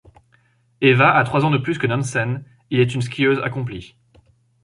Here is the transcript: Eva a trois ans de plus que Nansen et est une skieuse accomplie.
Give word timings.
Eva 0.81 1.11
a 1.13 1.23
trois 1.23 1.45
ans 1.45 1.51
de 1.51 1.59
plus 1.59 1.77
que 1.77 1.85
Nansen 1.85 2.43
et 2.71 2.81
est 2.81 2.95
une 2.95 3.03
skieuse 3.03 3.37
accomplie. 3.43 3.95